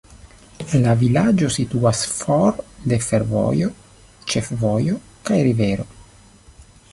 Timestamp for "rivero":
5.51-5.87